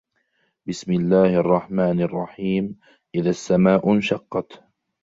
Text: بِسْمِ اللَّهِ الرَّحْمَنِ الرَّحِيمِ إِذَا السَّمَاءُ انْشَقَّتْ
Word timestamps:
بِسْمِ 0.67 0.93
اللَّهِ 0.93 1.35
الرَّحْمَنِ 1.35 2.01
الرَّحِيمِ 2.01 2.79
إِذَا 3.15 3.29
السَّمَاءُ 3.29 3.93
انْشَقَّتْ 3.93 4.63